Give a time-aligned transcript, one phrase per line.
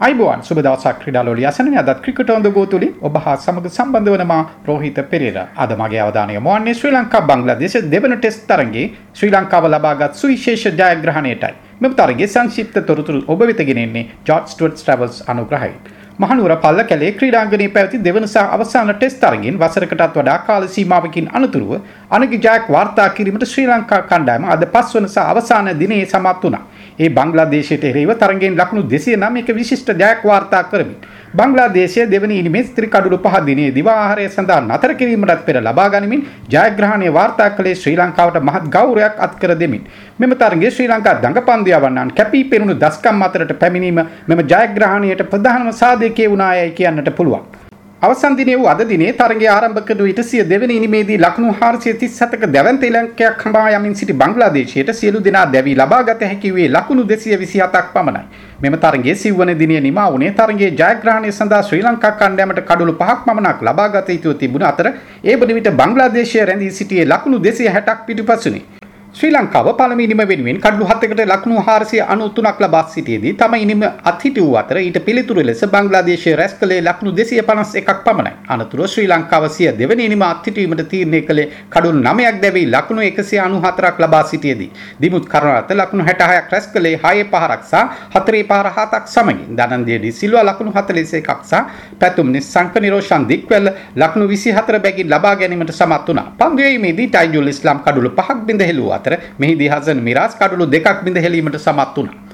[0.00, 4.12] අයිබෝන් සුබ දවසක් ක්‍රීඩාලෝලිය අසනන අදත් ක්‍රිකට් ඔන් ද ගෝ තුලින් ඔබ හා සමග සම්බන්ධ
[4.12, 4.38] වන මා
[4.68, 5.48] රෝහිත පෙරේරා.
[5.54, 8.86] අද මගේ අවධානය යොමු වන්නේ ශ්‍රී ලංකා බංග්ලාදේශ දෙවන ටෙස්ට් තරගයේ
[9.18, 11.54] ශ්‍රී ලංකාව ලබාගත් සුවිශේෂ ජයග්‍රහණයටයි.
[11.82, 15.76] මෙම තරගයේ සංක්ෂිප්ත තොරතුරු ඔබ වෙත ගෙනෙන්නේ ජෝර්ජ් ස්ටුවර්ට් ට්‍රැවල්ස් අනුග්‍රහයෙන්.
[16.18, 21.70] මහනුවර පල්ල කැලේ ක්‍රීඩාංගණයේ පැවති දෙවන සහ අවසාන ටෙස්ට් තරගයෙන් වසරකටත් වඩා කාල සීමාවකින් අනතුරුව
[22.10, 26.62] අනගි ජයක් වාර්තා කිරීමට ශ්‍රී ලංකා කණ්ඩායම අද පස්වන සහ අවසාන දිනයේ සමත් වුණා.
[26.98, 30.96] ඒ බංග්ලාදේශයට එරෙහිව තරගෙන් ලකුණු 209ක විශිෂ්ට ජයක් වාර්තා කරමින්
[31.32, 37.48] බංග්ලාදේශය දෙවනි ඉනිමේ ත්‍රිකඩුළු පහ දිනේ දිවාහාරය සඳහා නතර කිරීමටත් පෙර ලබා ගනිමින් ජයග්‍රහණය වාර්තා
[37.52, 39.86] කළේ ශ්‍රී ලංකාවට මහත් ගෞරවයක් අත්කර දෙමින්
[40.18, 46.30] මෙම තරගයේ ශ්‍රී ලංකා දඟපන්දු යවන්නන් කැපී පෙනුණු දස්කම් අතරට පැමිණීම මෙම ජයග්‍රහණයට ප්‍රධානම සාධකයේ
[46.34, 47.59] වුණායයි කියන්නට පුළුවන්.
[48.02, 52.86] අවසන් දිනේ වූ අද දිනේ තරගය ආරම්භ කළ විට සිය දෙවැනි ඉනිමේදී ලකුණු 437ක දැවැන්ත
[52.88, 58.24] ඉලක්කයක් හඹා යමින් සිටි බංග්ලාදේශයට සියලු දෙනා දැවි ලබාගත හැකි වූයේ ලකුණු 227ක් පමණයි.
[58.62, 63.64] මෙම තරගයේ සිව්වන දිනේ නිමා වුණේ තරගයේ ජයග්‍රහණය සඳහා ශ්‍රී ලංකා කණ්ඩායමට කඩුළු පහක් පමණක්
[63.68, 68.79] ලබාගත යුතු තිබුණ අතර ඒ වන විට බංග්ලාදේශය රැඳී සිටියේ ලකුණු 260ක් පිටුපසුනි.
[69.12, 73.80] ශ්‍රී ලංකාව පළමු ඉනිම වෙනුවෙන් කඩලු හතකට ලකුණු 493ක් ලබා සිටියේදී තම ඉනිම
[74.10, 78.32] අත්හිටු වූ අතර ඊට පිළිතුරු ලෙස බංග්ලාදේශය රැස් කළේ ලකුණු 251ක් පමණයි.
[78.48, 84.22] අනතුරුව ශ්‍රී ලංකාව සිය දෙවැනි ඉනිම අත්හිටීමට තීරණය කළේ කඩලු 9ක් දැවී ලකුණු 194ක් ලබා
[84.30, 84.70] සිටියේදී
[85.02, 87.82] දිමුත් කරුණාරත්න ලකුණු 66ක් රැස් කළේ 6 පහරක් සහ
[88.14, 91.64] 4 පහර 7ක් සමගින් දනන්දිය ඩි සිල්වා ලකුණු 41ක් සහ
[91.98, 96.26] පැතුම් නිස්සංක නිරෝෂන් දික්වැල්ල ලකුණු 24 බැගින් ලබා ගැනීමට සමත් වුණා.
[96.38, 101.58] පන්දුවේමේදී ටයිජුල් ඉස්ලාම් කඩුළු 5ක් බිඳ හෙළුවා අතර මෙහිදී හසන් මිරාස් කඩුළු දෙකක් බිඳ හෙලීමට
[101.58, 102.30] සමත් වුණා.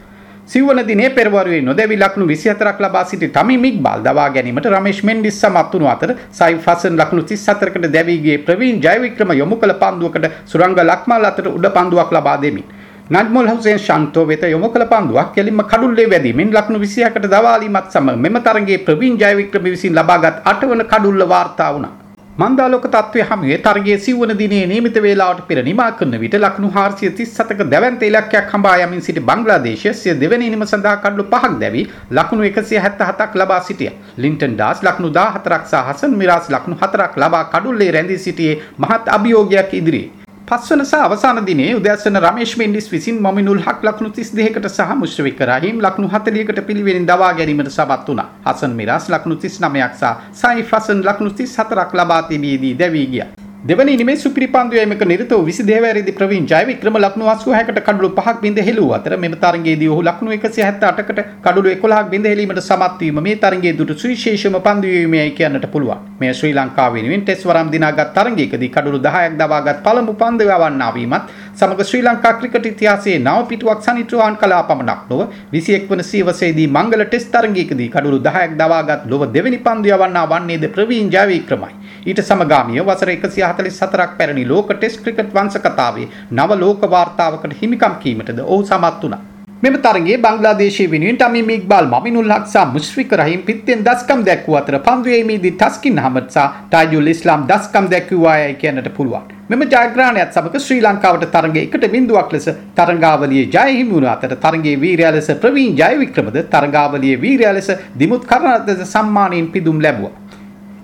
[0.47, 5.73] සිව්වන දිනේ පෙරවරුවේ නොදැවි ලකුණු 24ක් ලබා සිටි තමිම් ඉක්බාල් දවා ගැනීමට රමේෂ් මෙන්ඩිස් සමත්
[5.73, 11.29] වුණු අතර සයිෆ් හසන් ලකුණු 34කට දැවී ගියේ ප්‍රවීන් ජයවික්‍රම යොමු කළ පන්දුවකට සුරංග ලක්මාල්
[11.31, 12.67] අතර උඩ පන්දුවක් ලබා දෙමින්
[13.11, 18.39] නජ්මුල් හුසේන් ශාන්තෝ වෙත යොමු කළ පන්දුවක් කෙලින්ම කඩුල්ලේ වැදීමෙන් ලකුණු 26කට දවාලීමත් සමග මෙම
[18.41, 21.95] තරගයේ ප්‍රවීන් ජයවික්‍රම විසින් ලබාගත් 8 වන කඩුල්ල වාර්තා වුණා.
[22.41, 28.03] මන්දාලෝක තත්ත්වය හමුවේ තරගයේ සිව්වන දිනේ නියමිත වේලාවට පෙර නිමා කරන විට ලකුණු 437ක දැවැන්ත
[28.09, 31.87] ඉලක්කයක් හඹා යමින් සිටි බංග්ලාදේශය සිය දෙවැනි ඉනිම සඳහා කඩලු පහක් දැවි
[32.19, 33.97] ලකුණු 177ක් ලබා සිටියා.
[34.19, 39.73] ලින්ටන් ඩාස් ලකුණු 14ක් සහ හසන් මිරාස් ලකුණු 4ක් ලබා කඩුල්ලේ රැඳී සිටියේ මහත් අභියෝගයක්
[39.81, 40.11] ඉදිරියේ.
[40.49, 45.81] පස්වන සහ අවසාන දිනේ උදෑසන රමේෂ් මෙන්ඩිස් විසින් මොමිනුල් හක් ලකුණු 32කට සහ මුෂ්ෆික් රහීම්
[45.87, 48.29] ලකුණු 40කට පිළිවෙලින් දවා ගැනීමට සමත් වුණා.
[48.47, 53.33] හසන් මිරාස් ලකුණු 39ක් සහ සයිෆ් හසන් ලකුණු 34ක් ලබා තිබීදී දැවී ගියා.
[53.69, 58.59] දෙවනි ඉනිමේ සුපිරි පන්දුවීමක නිරත වූ 22 වැරිදි ප්‍රවීන් ජයවික්‍රම ලකුණු 86කට කඩලු 5ක් බිඳ
[58.67, 63.73] හෙළුව අතර මෙම තරගයේදී ඔහු ලකුණු 178කට කඩලු 11ක් බිඳ හෙලීමට සමත් වීම මේ තරගයේ
[63.79, 66.05] දුටු සුවිශේෂම පන්දුවීමයි කියන්නට පුළුවන්.
[66.21, 71.35] මේ ශ්‍රී ලංකාව වෙනුවෙන් ටෙස්ට් වරම් දිනාගත් තරගයකදී කඩලු 10ක් දවාගත් පළමු පන්දු යවන්නා වීමත්
[71.59, 75.21] සමග ශ්‍රී ලංකා ක්‍රිකට් ඉතිහාසයේ නව පිටුවක් සනිටුවාන් කලා පමණක් නොව
[75.53, 81.09] 21 වන සියවසේදී මංගල ටෙස්ට් තරගයකදී කඩලු 10ක් දවාගත් ලොව දෙවෙනි පන්දු යවන්නා වන්නේද ප්‍රවීන්
[81.15, 81.73] ජයවික්‍රමයි.
[82.07, 88.43] ඊට සමගාමීව වසර 144ක් පැරණි ලෝක ටෙස්ට් ක්‍රිකට් වංශ කතාවේ නව ලෝක වාර්තාවකට හිමිකම් කීමටද
[88.45, 89.23] ඔහු සමත් වුණා.
[89.63, 94.79] මෙම තරගයේ බංග්ලාදේශයේ වෙනුවෙන් තමීම් ඉක්බාල් මමිනුල් හක් සහ මුෂ්ෆික් රහීම් පිත්තෙන් දස්කම් දැක්වූ අතර
[94.81, 99.36] පන්දුවේමේදී තස්කින් අහමඩ් සහ ටයිජුල් ඉස්ලාම් දස්කම් දැක්වුවායයි කියන්නට පුළුවන්.
[99.51, 102.47] මෙම ජයග්‍රහණයත් සමග ශ්‍රී ලංකාවට තරගයේ එකට බිඳුවක් ලෙස
[102.79, 108.83] තරඟාවලියේ ජය හිමි වුණු අතර තරගයේ වීරයා ලෙස ප්‍රවීන් ජයවික්‍රමද තරඟාවලියේ වීරයා ලෙස දිමුත් කරුණාරත්න
[108.85, 110.15] සම්මානයෙන් පිදුම් ලැබුවා.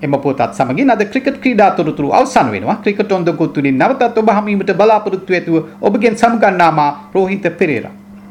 [0.01, 2.77] එම පොතත් සමගින් අද ක්‍රිකට් ක්‍රීඩා තොරතුරු අවසන් වෙනවා.
[2.85, 8.02] ක්‍රිකට් ඔන් ද ගොතුලින් නැවතත් ඔබ හමුවීමට බලාපොරොත්තු ඇතුව ඔබගෙන් සමුගන්නාමා රෝහිත පෙරේරා